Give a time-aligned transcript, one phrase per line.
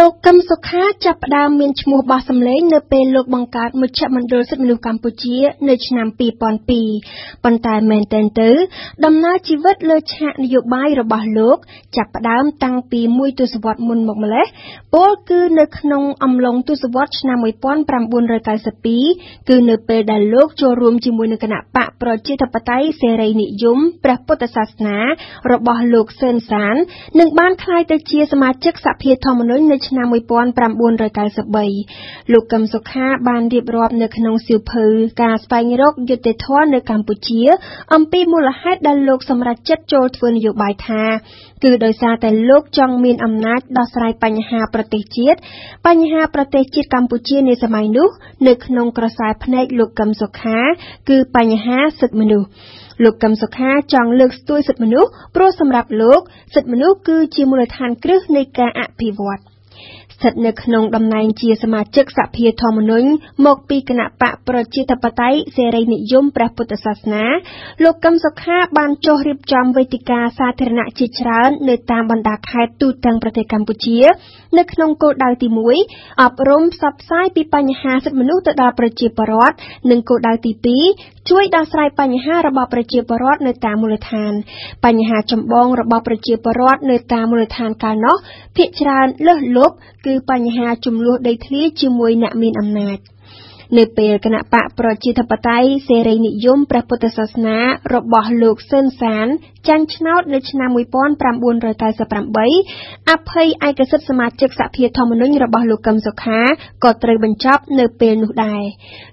[0.00, 5.36] លោកកឹមសុខាចាប់ផ្ដើមមានឈ្មោះបោះសម្លេងនៅពេលលោកបង្កើតមជ្ឈមណ្ឌលសិទ្ធិមនុស្សកម្ពុជា
[5.68, 6.06] នៅឆ្នាំ
[6.70, 8.50] 2002ប៉ុន្តែមែនទែនទៅ
[9.04, 11.56] ដំណើរជីវិតលើឆាកនយោបាយរបស់លោក
[11.96, 14.46] ចាប់ផ្ដើមតាំងពីមួយទសវត្សរ៍មុនមកម្លេះ
[14.94, 24.98] ពលគឺនៅក្នុងអំឡុងទសវត្សរ៍ឆ្នាំ1992គឺនៅពេលដែលលោកចូលរួមជាមួយនឹងគណៈបកប្រជាធិបតេយ្យសេរីនិយមព្រះពុទ្ធសាសនា
[25.52, 26.74] របស់លោកសឿនសាន
[27.20, 30.06] និងបានក្លាយទៅជាសមាជិកសភាធម្មនុញ្ញនៅឆ្នាំ
[31.00, 34.84] 1993លោកកឹមសុខាបានរៀបរាប់នៅក្នុងសៀវភៅ
[35.22, 37.42] ការស្វែងរកយុត្តិធម៌នៅកម្ពុជា
[37.94, 41.02] អំពីមូលហេតុដែលលោកសម្រេចចិត្តចូលធ្វើនយោបាយថា
[41.64, 45.38] គឺដោយសារតែលោកចង់មានអំណាចដោះស្រាយបញ្ហាប្រទេសជាតិ
[45.86, 48.08] បញ្ហាប្រទេសជាតិកម្ពុជានាសម័យនោះ
[48.46, 50.58] នៅក្នុងក្រសែភ្នែកលោកកឹមសុខា
[51.08, 52.48] គឺបញ្ហាសិទ្ធិមនុស្ស
[53.04, 56.20] លោកកឹមសុខាចង់លើកស្ទួយសិទ្ធិមនុស្សព្រោះសម្រាប់លោក
[56.54, 59.49] សិទ្ធិមនុស្សគឺជាមូលដ្ឋានគ្រឹះនៃការអភិវឌ្ឍ
[60.14, 63.08] ស្ថិតនៅក្នុងតំណែងជាសមាជិកសភាធម្មនុញ្ញ
[63.46, 67.24] មកពីគណៈបកប្រជាធិបតេយ្យសេរីនិយមព្រះពុទ្ធសាសនា
[67.84, 74.00] លោកកឹមសុខាបានចុះរៀបចំវេទិកាសាធារណៈជាច្រើននៅតាមបណ្ដាខេត្តទូទាំងប្រទេសកម្ពុជា
[74.58, 75.48] នៅក្នុងគោលដៅទី
[75.84, 79.56] 1អប់រំផ្សព្វផ្សាយពីបញ្ហាសិទ្ធិមនុស្សទៅដល់ប្រជាពលរដ្ឋ
[79.90, 80.52] និងគោលដៅទី
[80.96, 84.32] 2ជួយដោះស្រាយបញ្ហារបស់ប្រជាពលរដ្ឋនៅតាមមូលដ្ឋាន
[84.84, 88.16] បញ្ហាចម្បងរបស់ប្រជាពលរដ្ឋនៅតាមមូលដ្ឋានកាលនោះ
[88.56, 89.69] ភាគច្រើនលើសលប់
[90.06, 92.98] គឺបញ្ហាចំនួនដីធ្លីជាមួយអ្នកមានអំណាច។
[93.78, 97.56] នៅពេលគណៈបកប្រជាធិបតេយ្យសេរីនិយមព្រះពុទ្ធសាសនា
[97.94, 99.26] របស់លោកសឿនសាន
[99.68, 106.40] ចាញ់ឆ្នោតនៅឆ្នាំ1998អភ័យឯកសិទ្ធិសមាជិកសភាធម្មនុញ្ញរបស់លោកកឹមសុខា
[106.84, 108.62] ក៏ត្រូវបញ្ចប់នៅពេលនោះដែរ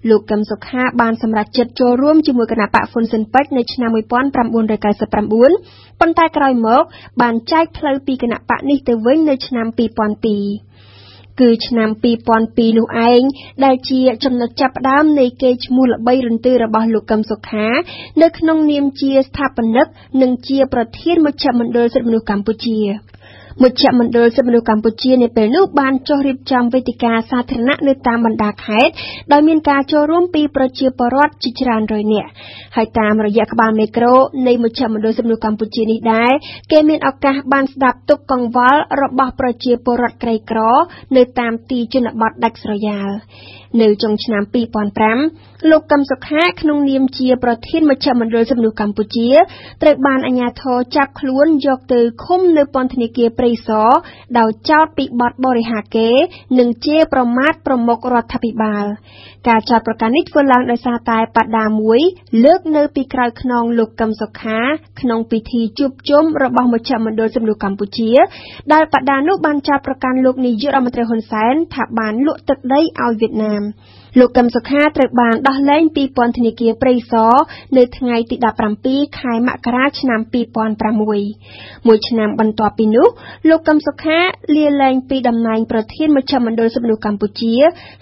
[0.10, 6.84] លោកកឹមសុខាបានសម្រេចចិត្តចូលរួមជាមួយគណៈបកហ៊ុនស៊ិនប៉ិចនៅឆ្នាំ1999ប៉ុន្តែក្រោយមក
[7.22, 10.68] បានចែកផ្លូវពីគណៈបកនេះទៅវិញនៅឆ្នាំ2002
[11.40, 11.90] គឺឆ្នាំ
[12.34, 13.22] 2002នោះឯង
[13.66, 17.68] ដែលជាចំណុចចាប់ផ្ដើមនៃកេរ្តិ៍ឈ្មោះល្បីរន្ទឺរបស់លោកកឹមសុខា
[18.22, 19.88] នៅក្នុងនាមជាស្ថាបនិក
[20.22, 22.80] និងជាប្រធានមជ្ឈមណ្ឌលសិទ្ធិមនុស្សកម្ពុជា
[23.64, 28.92] មជ្ឈមណ្ឌលសិទ្ធិមនុស្សកម្ពុជានាពេលនោះបានចុះរៀបចំវេទិកាសាធារណៈនៅតាមបណ្ដាខេត្ត
[29.32, 32.30] ដោយមានការចូលរួមពីប្រជាពលរដ្ឋជាច្រើនរយនាក់
[32.76, 34.14] ហើយតាមរយៈក្បាលមេក្រូ
[34.48, 36.32] នៃមជ្ឈមណ្ឌលសិទ្ធិមនុស្សកម្ពុជានេះដែរ
[36.72, 40.60] គេមានឱកាសបានស្ដាប់ទុកកង្វល់របស់ប្រជាពលរដ្ឋក្រីក្រ
[41.18, 43.10] នៅតាមទីជនបទដាច់ស្រយាល
[43.82, 44.44] នៅចុងឆ្នាំ
[45.08, 49.30] 2005លោកកឹមសុខាក្នុងនាមជាប្រធានមជ្ឈមណ្ឌលសិទ្ធិមនុស្សកម្ពុជា
[49.82, 53.90] ត្រូវបានអាជ្ញាធរចាប់ខ្លួនយកទៅឃុំនៅពន្ធនាគារព្រៃសរ
[54.40, 56.28] ដោយចោទពីបទបរិហាកេរ្តិ៍
[56.60, 58.86] និងជេរប្រមាថប្រមុខរដ្ឋាភិបាល
[59.48, 62.00] ការចោទប្រកាន់នេះធ្វើឡើងដោយសារតែបដាមួយ
[62.46, 64.60] លើកនៅពីក្រោយខ្នងលោកកឹមសុខា
[65.02, 68.12] ក្នុងពិធីជួបជុំរបស់មជ្ឈមណ្ឌលសិទ្ធិមនុស្សកម្ពុជា
[68.74, 73.64] ដែលបដានោះបានចោទប្រកាន់លោកនាយករដ្ឋមន្ត្រីហ៊ុនសែនថាបានលក់ទឹកដីឲ្យវៀតណាម
[74.20, 77.34] លោកកឹមសុខាត្រូវបានដោះលែងពីពន្ធនាគារព្រៃសរ
[77.78, 78.36] នៅថ្ងៃទី
[78.78, 80.20] 17ខែមករាឆ្នាំ
[80.84, 83.08] 2006មួយឆ្នាំបន្ទាប់ពីនោះ
[83.50, 84.20] លោកកឹមសុខា
[84.56, 87.56] លាលែងពីតំណែងប្រធានមជ្ឈមណ្ឌលសិទ្ធិមនុស្សកម្ពុជា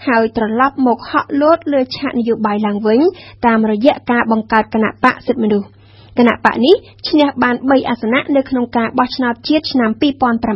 [0.06, 3.00] ហើយត្រឡប់មកហក់លោតលើឆាកនយោបាយឡើងវិញ
[3.46, 5.75] តាមរយៈការបង្កើតគណៈបកសិទ្ធិមនុស្ស
[6.18, 6.74] គណៈបកនេះ
[7.08, 9.90] ឈ្នះបាន3អាសនៈនៅក្នុងការបោះឆ្នោតជាតិឆ្នាំ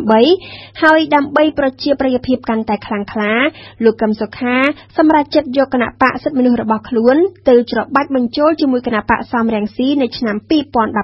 [0.09, 3.33] 2008ហើយដើម្បីប្រជាប្រិយភាពកាន់តែខ្លាំងក្លា
[3.85, 4.57] លោកកឹមសុខា
[4.99, 7.17] សម្រេចចិត្តយកគណៈបកសិទ្ធិមនុស្សរបស់ខ្លួន
[7.49, 10.37] ទៅច្របាច់បញ្ចូលជាមួយគណៈបកសំរងស៊ីនៅឆ្នាំ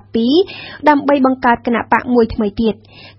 [0.07, 2.75] 2012ដើម្បីបង្កើតគណៈបកមួយថ្មីទៀត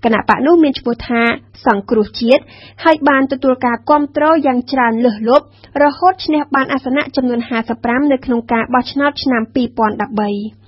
[0.06, 1.22] គណៈបកនោះមានឈ្មោះថា
[1.66, 2.42] សង្គ្រោះជាតិ
[2.84, 5.46] ហើយបានទទួលការគាំទ្រយ៉ាងច្រើនលើសលប់
[5.84, 7.40] រហូតឈ្នះបានអាសនៈចំនួន
[7.76, 10.67] 55នៅក្នុងការបោះឆ្នោតឆ្នាំ2013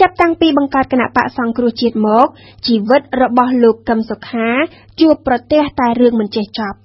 [0.00, 2.26] ចាប់តាំងពីបង្កើតគណៈបកសង្គ្រោះជាតិមក
[2.66, 4.48] ជីវិតរបស់លោកកឹមសុខា
[5.00, 6.76] ជួបប្រទះតែរឿងមិនចេះចប់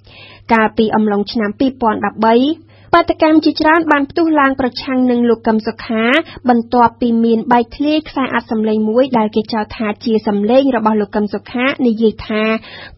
[0.52, 6.04] កាលពីអំឡុងឆ្នាំ2013បាតកម្មជាច្រើនបានផ្ទុះឡើងប្រឆាំងនឹងលោកកឹមសុខា
[6.48, 12.42] បន្ទាប់ពីមានបែកធ្លាយខ្សែអត្ថសម្លេងមួយដែលគេចោទថាជាសម្លេងរបស់លោកកឹមសុខានិយាយថា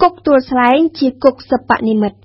[0.03, 2.19] គុកទួលស្លែងជាគុកសិប្បនិមិត្ត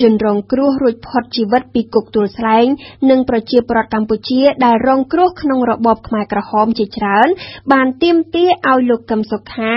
[0.00, 2.66] ជនរងគ្រោះរួចផុតជីវិតពីគុកទួលស្លែង
[3.10, 7.28] និងប្រជាពលរដ្ឋកម្ពុជាដែលរងគ្រោះក្នុងរបបខ្មែរក្រហមជាច្រើន
[7.72, 9.72] បានទាមទារឲ្យលោកកឹមសុខា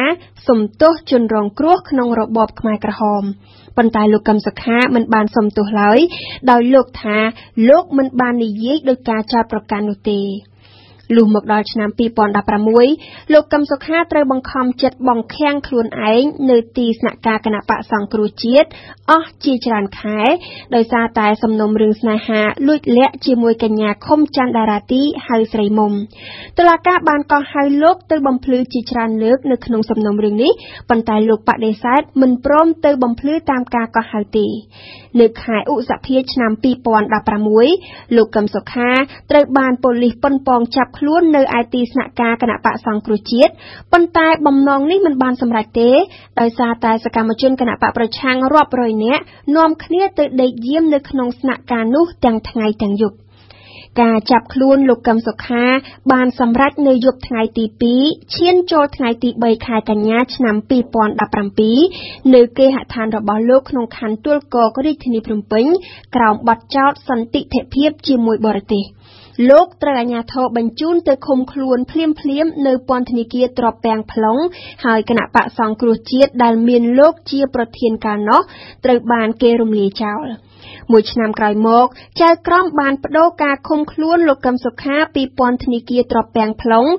[0.48, 3.24] សំទោសជនរងគ្រោះក្នុងរបបខ្មែរក្រហម
[3.78, 6.00] ប៉ុន្តែលោកកឹមសុខាមិនបានសុំទោសឡើយ
[6.52, 7.18] ដោយលោកថា
[7.70, 10.22] លោកមិនបាននិយាយដោយការចោទប្រកាន់នោះទេ
[11.16, 11.90] លុះមកដល់ឆ្នាំ
[12.62, 18.68] 2016លោកកឹមសុខាត្រូវបង្ខំចិត្តបង្ខាំងខ្លួនឯងនៅទីស្នាក់ការគណៈបកសង្គ្រោះជាតិ
[19.12, 20.20] អស់ជាច្រើនខែ
[20.76, 25.94] ដោយសារតែសំណុំរឿងស្នេហាលួចលាក់ជាមួយកញ្ញាខុមច័ន្ទដារាទីហៅស្រីមុំ
[26.58, 30.52] តុលាការបានកោះហៅលោកទៅបំភ្លឺជាច្រើនលើកនៅក្នុងសំណុំរឿងនេះ
[30.90, 34.48] ប៉ុន្តែលោកបដិសេធមិនព្រមទៅបំភ្លឺតាមការកោះហៅទេ
[35.22, 36.52] នៅខែឧសភាឆ្នាំ
[37.34, 38.92] 2016លោកកឹមសុខា
[39.32, 43.52] ត្រូវបានប៉ូលីសប៉ុនប៉ងចាប់ខ្លួននៅឯទីស្នាក់ការគណៈបកសង្គ្រោះជាតិ
[43.92, 45.90] ប៉ុន្តែបំណងនេះមិនបានសម្រេចទេ
[46.40, 49.24] ដោយសារតែសកម្មជនគណៈបកប្រឆាំងរាប់រយនាក់
[49.58, 53.18] នាំគ្នាទៅដេកយាមនៅក្នុងស្នាក់ការនោះទាំងថ្ងៃទាំងយប់
[54.02, 55.66] ការចាប់ខ្លួនលោកកឹមសុខា
[56.12, 57.66] បានសម្រេចនៅយប់ថ្ងៃទី
[58.00, 60.56] 2ឈានចូលថ្ងៃទី3ខែកញ្ញាឆ្នាំ
[61.66, 65.66] 2017នៅគេហដ្ឋានរបស់លោកក្នុងខណ្ឌទួលគោរាជធានីភ្នំពេញ
[66.16, 68.84] ក្រោមបទចោទសន្តិធិភាពជាមួយបរទេស
[69.50, 74.42] លោកត្រូវអាជ្ញាធរបញ្ជូនទៅឃុំខ្លួនភ្លាមភ្លាមនៅពន្ធនាគារត្រពាំង plong
[74.86, 78.42] ហើយគណៈបកសង្គ្រោះជាតិដែលមានលោកជាប្រធានកាលនោះ
[78.86, 80.28] ត្រូវបានគេរំលាយចោល។
[80.92, 81.86] មួយឆ្នាំក្រោយមក
[82.22, 86.90] ចៅក្រមបានបដូរការឃុំខ្លួនលោកកឹមសុខាពីពន្ធនាគារត្រពាំង plong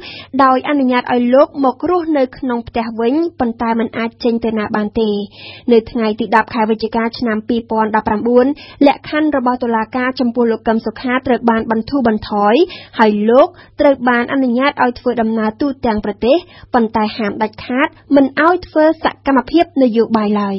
[0.44, 5.10] ដោយអនុញ្ញាតឲ្យលោកមករស់នៅក្នុងផ្ទះវិញប៉ុន្តែមិនអាចចេញទៅណាបានទេ
[5.72, 7.38] នៅថ្ងៃទី10ខែវិច្ឆិកាឆ្នាំ
[7.98, 12.54] 2019លក្ខខណ្ឌរបស់តុលាការចំពោះលោកកឹមសុខាត្រូវបានបន្ធូរបន្ថយ
[12.98, 13.48] ហើយលោក
[13.80, 16.36] ត្រូវបានអនុញ្ញាតឲ្យធ្វើដំណើរទូទាំងប្រទេស
[16.74, 20.58] ប៉ុន្តែហាមដាច់ខាតមិនឲ្យធ្វើសកម្មភាពនយោបាយឡើយ